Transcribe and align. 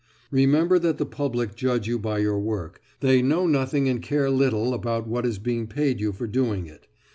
Remember 0.31 0.79
that 0.79 0.97
the 0.97 1.05
public 1.05 1.53
judge 1.53 1.85
you 1.87 1.99
by 1.99 2.17
your 2.17 2.39
work, 2.39 2.81
they 3.01 3.21
know 3.21 3.45
nothing 3.45 3.87
and 3.87 4.01
care 4.01 4.31
little 4.31 4.73
about 4.73 5.07
what 5.07 5.27
is 5.27 5.37
being 5.37 5.67
paid 5.67 5.99
you 5.99 6.11
for 6.11 6.25
doing 6.25 6.65
it. 6.65 6.87